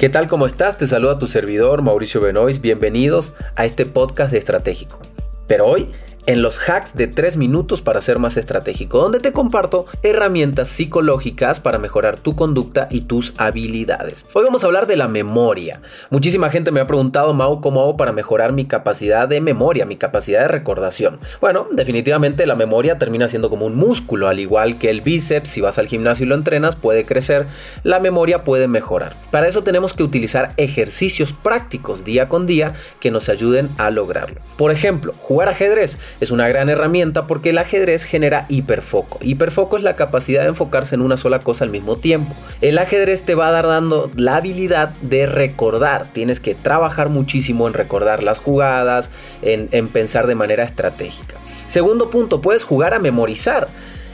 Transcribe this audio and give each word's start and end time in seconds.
¿Qué 0.00 0.08
tal? 0.08 0.28
¿Cómo 0.28 0.46
estás? 0.46 0.78
Te 0.78 0.86
saluda 0.86 1.18
tu 1.18 1.26
servidor 1.26 1.82
Mauricio 1.82 2.22
Benoist. 2.22 2.62
Bienvenidos 2.62 3.34
a 3.54 3.66
este 3.66 3.84
podcast 3.84 4.32
de 4.32 4.38
Estratégico. 4.38 4.98
Pero 5.46 5.66
hoy 5.66 5.90
en 6.26 6.42
los 6.42 6.58
hacks 6.58 6.96
de 6.96 7.06
3 7.06 7.36
minutos 7.36 7.82
para 7.82 8.00
ser 8.00 8.18
más 8.18 8.36
estratégico, 8.36 8.98
donde 8.98 9.20
te 9.20 9.32
comparto 9.32 9.86
herramientas 10.02 10.68
psicológicas 10.68 11.60
para 11.60 11.78
mejorar 11.78 12.18
tu 12.18 12.36
conducta 12.36 12.88
y 12.90 13.02
tus 13.02 13.34
habilidades. 13.36 14.24
Hoy 14.34 14.44
vamos 14.44 14.62
a 14.62 14.66
hablar 14.66 14.86
de 14.86 14.96
la 14.96 15.08
memoria. 15.08 15.80
Muchísima 16.10 16.50
gente 16.50 16.70
me 16.70 16.80
ha 16.80 16.86
preguntado, 16.86 17.32
Mau, 17.32 17.60
¿cómo 17.60 17.80
hago 17.82 17.96
para 17.96 18.12
mejorar 18.12 18.52
mi 18.52 18.66
capacidad 18.66 19.28
de 19.28 19.40
memoria, 19.40 19.86
mi 19.86 19.96
capacidad 19.96 20.40
de 20.40 20.48
recordación? 20.48 21.20
Bueno, 21.40 21.68
definitivamente 21.72 22.46
la 22.46 22.56
memoria 22.56 22.98
termina 22.98 23.28
siendo 23.28 23.50
como 23.50 23.66
un 23.66 23.76
músculo, 23.76 24.28
al 24.28 24.40
igual 24.40 24.78
que 24.78 24.90
el 24.90 25.00
bíceps, 25.00 25.48
si 25.48 25.60
vas 25.60 25.78
al 25.78 25.88
gimnasio 25.88 26.26
y 26.26 26.28
lo 26.28 26.34
entrenas, 26.34 26.76
puede 26.76 27.06
crecer, 27.06 27.46
la 27.82 28.00
memoria 28.00 28.44
puede 28.44 28.68
mejorar. 28.68 29.16
Para 29.30 29.48
eso 29.48 29.62
tenemos 29.62 29.92
que 29.92 30.02
utilizar 30.02 30.52
ejercicios 30.56 31.32
prácticos 31.32 32.04
día 32.04 32.28
con 32.28 32.46
día 32.46 32.74
que 33.00 33.10
nos 33.10 33.28
ayuden 33.28 33.70
a 33.78 33.90
lograrlo. 33.90 34.40
Por 34.56 34.70
ejemplo, 34.70 35.12
jugar 35.20 35.48
ajedrez 35.48 35.98
es 36.20 36.30
una 36.30 36.48
gran 36.48 36.68
herramienta 36.68 37.26
porque 37.26 37.50
el 37.50 37.58
ajedrez 37.58 38.04
genera 38.04 38.46
hiperfoco. 38.48 39.18
Hiperfoco 39.22 39.76
es 39.76 39.82
la 39.82 39.96
capacidad 39.96 40.42
de 40.42 40.48
enfocarse 40.48 40.94
en 40.94 41.02
una 41.02 41.16
sola 41.16 41.40
cosa 41.40 41.64
al 41.64 41.70
mismo 41.70 41.96
tiempo. 41.96 42.34
El 42.60 42.78
ajedrez 42.78 43.22
te 43.22 43.34
va 43.34 43.48
a 43.48 43.52
dar 43.52 43.66
dando 43.66 44.10
la 44.16 44.36
habilidad 44.36 44.90
de 45.02 45.26
recordar. 45.26 46.08
Tienes 46.12 46.40
que 46.40 46.54
trabajar 46.54 47.08
muchísimo 47.08 47.68
en 47.68 47.74
recordar 47.74 48.22
las 48.22 48.38
jugadas, 48.38 49.10
en, 49.42 49.68
en 49.72 49.88
pensar 49.88 50.26
de 50.26 50.34
manera 50.34 50.64
estratégica. 50.64 51.36
Segundo 51.66 52.10
punto, 52.10 52.40
puedes 52.40 52.64
jugar 52.64 52.94
a 52.94 52.98
memorizar. 52.98 53.68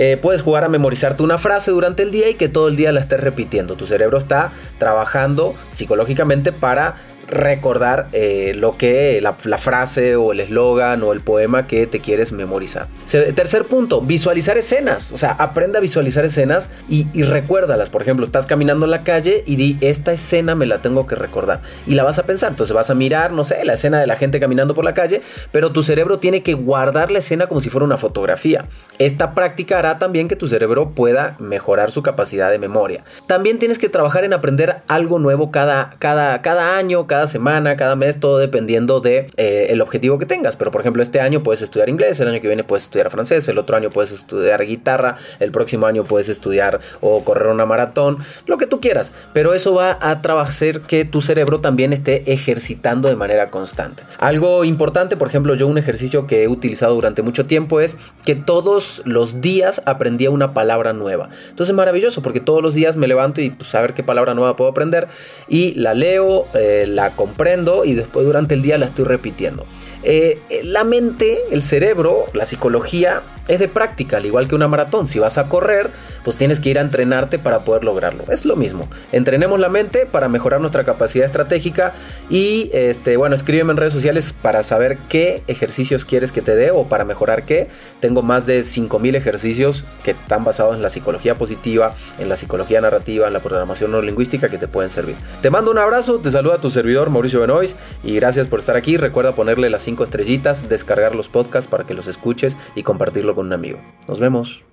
Eh, 0.00 0.16
puedes 0.16 0.42
jugar 0.42 0.62
a 0.62 0.68
memorizarte 0.68 1.24
una 1.24 1.38
frase 1.38 1.72
durante 1.72 2.04
el 2.04 2.12
día 2.12 2.28
y 2.28 2.34
que 2.34 2.48
todo 2.48 2.68
el 2.68 2.76
día 2.76 2.92
la 2.92 3.00
estés 3.00 3.18
repitiendo. 3.18 3.74
Tu 3.74 3.84
cerebro 3.84 4.16
está 4.16 4.52
trabajando 4.78 5.56
psicológicamente 5.72 6.52
para 6.52 6.96
recordar 7.28 8.08
eh, 8.12 8.52
lo 8.54 8.72
que 8.72 9.20
la, 9.22 9.58
frase 9.58 10.16
o 10.16 10.32
el 10.32 10.40
eslogan 10.40 11.02
o 11.02 11.12
el 11.12 11.20
poema 11.20 11.66
que 11.66 11.86
te 11.86 12.00
quieres 12.00 12.32
memorizar. 12.32 12.88
tercer 13.06 13.64
punto, 13.64 14.00
visualizar 14.00 14.56
escenas. 14.56 15.12
O 15.12 15.18
sea, 15.18 15.32
aprende 15.32 15.78
a 15.78 15.80
visualizar 15.80 16.24
escenas 16.24 16.70
y, 16.88 17.06
recuérdalas. 17.22 17.90
Por 17.90 18.02
ejemplo, 18.02 18.24
estás 18.24 18.46
caminando 18.46 18.86
en 18.86 18.90
la 18.90 19.04
calle 19.04 19.42
y 19.46 19.56
di, 19.56 19.76
esta 19.80 20.12
escena 20.12 20.54
me 20.54 20.66
la 20.66 20.78
tengo 20.78 21.06
que 21.06 21.14
recordar. 21.14 21.60
Y 21.86 21.94
la 21.94 22.02
vas 22.02 22.18
a 22.18 22.24
pensar. 22.24 22.50
Entonces 22.50 22.74
vas 22.74 22.90
a 22.90 22.94
mirar, 22.94 23.32
no 23.32 23.44
sé, 23.44 23.64
la 23.64 23.74
escena 23.74 24.00
de 24.00 24.06
la 24.06 24.16
gente 24.16 24.40
caminando 24.40 24.74
por 24.74 24.84
la 24.84 24.94
calle, 24.94 25.22
pero 25.52 25.72
tu 25.72 25.82
cerebro 25.82 26.18
tiene 26.18 26.42
que 26.42 26.54
guardar 26.54 27.10
la 27.10 27.18
escena 27.18 27.46
como 27.46 27.60
si 27.60 27.70
fuera 27.70 27.84
una 27.84 27.96
fotografía. 27.96 28.64
Esta 28.98 29.34
práctica 29.34 29.78
hará 29.78 29.98
también 29.98 30.28
que 30.28 30.36
tu 30.36 30.48
cerebro 30.48 30.90
pueda 30.90 31.36
mejorar 31.38 31.90
su 31.90 32.02
capacidad 32.02 32.50
de 32.50 32.58
memoria. 32.58 33.04
También 33.26 33.58
tienes 33.58 33.78
que 33.78 33.88
trabajar 33.88 34.24
en 34.24 34.32
aprender 34.32 34.82
algo 34.88 35.18
nuevo 35.18 35.50
cada, 35.50 35.94
cada, 35.98 36.40
cada 36.42 36.76
año, 36.76 37.06
cada 37.06 37.17
cada 37.18 37.26
semana, 37.26 37.76
cada 37.76 37.96
mes, 37.96 38.20
todo 38.20 38.38
dependiendo 38.38 39.00
de 39.00 39.26
eh, 39.36 39.66
el 39.70 39.80
objetivo 39.80 40.20
que 40.20 40.26
tengas. 40.26 40.54
Pero 40.54 40.70
por 40.70 40.82
ejemplo, 40.82 41.02
este 41.02 41.20
año 41.20 41.42
puedes 41.42 41.62
estudiar 41.62 41.88
inglés, 41.88 42.20
el 42.20 42.28
año 42.28 42.40
que 42.40 42.46
viene 42.46 42.62
puedes 42.62 42.84
estudiar 42.84 43.10
francés, 43.10 43.48
el 43.48 43.58
otro 43.58 43.76
año 43.76 43.90
puedes 43.90 44.12
estudiar 44.12 44.64
guitarra, 44.64 45.16
el 45.40 45.50
próximo 45.50 45.86
año 45.86 46.04
puedes 46.04 46.28
estudiar 46.28 46.78
o 47.00 47.24
correr 47.24 47.48
una 47.48 47.66
maratón, 47.66 48.18
lo 48.46 48.56
que 48.56 48.68
tú 48.68 48.80
quieras. 48.80 49.10
Pero 49.32 49.52
eso 49.52 49.74
va 49.74 49.98
a 50.00 50.12
hacer 50.12 50.82
que 50.82 51.04
tu 51.04 51.20
cerebro 51.20 51.58
también 51.58 51.92
esté 51.92 52.22
ejercitando 52.32 53.08
de 53.08 53.16
manera 53.16 53.50
constante. 53.50 54.04
Algo 54.18 54.62
importante, 54.62 55.16
por 55.16 55.26
ejemplo, 55.26 55.56
yo 55.56 55.66
un 55.66 55.76
ejercicio 55.76 56.28
que 56.28 56.44
he 56.44 56.48
utilizado 56.48 56.94
durante 56.94 57.22
mucho 57.22 57.46
tiempo 57.46 57.80
es 57.80 57.96
que 58.24 58.36
todos 58.36 59.02
los 59.06 59.40
días 59.40 59.82
aprendía 59.86 60.30
una 60.30 60.54
palabra 60.54 60.92
nueva. 60.92 61.30
Entonces 61.50 61.74
maravilloso 61.74 62.22
porque 62.22 62.38
todos 62.38 62.62
los 62.62 62.74
días 62.74 62.94
me 62.94 63.08
levanto 63.08 63.40
y 63.40 63.50
pues, 63.50 63.70
saber 63.70 63.94
qué 63.94 64.04
palabra 64.04 64.34
nueva 64.34 64.54
puedo 64.54 64.70
aprender 64.70 65.08
y 65.48 65.74
la 65.74 65.94
leo, 65.94 66.46
eh, 66.54 66.84
la 66.86 67.07
comprendo 67.10 67.84
y 67.84 67.94
después 67.94 68.26
durante 68.26 68.54
el 68.54 68.62
día 68.62 68.78
la 68.78 68.86
estoy 68.86 69.04
repitiendo. 69.04 69.66
Eh, 70.02 70.40
la 70.62 70.84
mente, 70.84 71.38
el 71.50 71.62
cerebro, 71.62 72.26
la 72.32 72.44
psicología 72.44 73.22
es 73.48 73.58
de 73.58 73.68
práctica, 73.68 74.18
al 74.18 74.26
igual 74.26 74.46
que 74.46 74.54
una 74.54 74.68
maratón. 74.68 75.08
Si 75.08 75.18
vas 75.18 75.38
a 75.38 75.48
correr, 75.48 75.90
pues 76.22 76.36
tienes 76.36 76.60
que 76.60 76.68
ir 76.68 76.78
a 76.78 76.82
entrenarte 76.82 77.38
para 77.38 77.60
poder 77.60 77.82
lograrlo. 77.82 78.24
Es 78.28 78.44
lo 78.44 78.56
mismo. 78.56 78.88
Entrenemos 79.10 79.58
la 79.58 79.70
mente 79.70 80.06
para 80.06 80.28
mejorar 80.28 80.60
nuestra 80.60 80.84
capacidad 80.84 81.24
estratégica 81.24 81.94
y 82.28 82.70
este, 82.74 83.16
bueno, 83.16 83.34
escríbeme 83.34 83.72
en 83.72 83.78
redes 83.78 83.94
sociales 83.94 84.34
para 84.40 84.62
saber 84.62 84.98
qué 85.08 85.42
ejercicios 85.46 86.04
quieres 86.04 86.30
que 86.30 86.42
te 86.42 86.54
dé 86.54 86.70
o 86.70 86.84
para 86.84 87.04
mejorar 87.04 87.44
qué. 87.44 87.68
Tengo 88.00 88.22
más 88.22 88.46
de 88.46 88.62
5000 88.62 89.16
ejercicios 89.16 89.86
que 90.04 90.10
están 90.12 90.44
basados 90.44 90.76
en 90.76 90.82
la 90.82 90.90
psicología 90.90 91.36
positiva, 91.36 91.94
en 92.18 92.28
la 92.28 92.36
psicología 92.36 92.80
narrativa, 92.80 93.26
en 93.26 93.32
la 93.32 93.40
programación 93.40 93.90
neurolingüística 93.90 94.50
que 94.50 94.58
te 94.58 94.68
pueden 94.68 94.90
servir. 94.90 95.16
Te 95.40 95.50
mando 95.50 95.70
un 95.70 95.78
abrazo, 95.78 96.18
te 96.18 96.30
saluda 96.30 96.58
tu 96.58 96.68
servidor 96.68 96.87
Mauricio 97.10 97.40
Benoist 97.40 97.78
y 98.02 98.14
gracias 98.14 98.46
por 98.46 98.58
estar 98.58 98.76
aquí. 98.76 98.96
Recuerda 98.96 99.34
ponerle 99.34 99.70
las 99.70 99.82
5 99.82 100.04
estrellitas, 100.04 100.68
descargar 100.68 101.14
los 101.14 101.28
podcasts 101.28 101.70
para 101.70 101.84
que 101.84 101.94
los 101.94 102.08
escuches 102.08 102.56
y 102.74 102.82
compartirlo 102.82 103.34
con 103.34 103.46
un 103.46 103.52
amigo. 103.52 103.78
Nos 104.08 104.20
vemos. 104.20 104.68